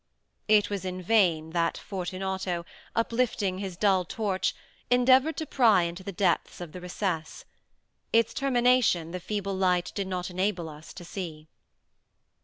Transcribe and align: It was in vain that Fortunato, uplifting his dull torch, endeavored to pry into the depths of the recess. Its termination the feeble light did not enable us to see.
It 0.47 0.71
was 0.71 0.83
in 0.83 0.99
vain 1.03 1.51
that 1.51 1.77
Fortunato, 1.77 2.65
uplifting 2.95 3.59
his 3.59 3.77
dull 3.77 4.03
torch, 4.03 4.55
endeavored 4.89 5.37
to 5.37 5.45
pry 5.45 5.83
into 5.83 6.01
the 6.03 6.11
depths 6.11 6.59
of 6.59 6.71
the 6.71 6.81
recess. 6.81 7.45
Its 8.11 8.33
termination 8.33 9.11
the 9.11 9.19
feeble 9.19 9.53
light 9.55 9.91
did 9.93 10.07
not 10.07 10.31
enable 10.31 10.69
us 10.69 10.91
to 10.95 11.05
see. 11.05 11.49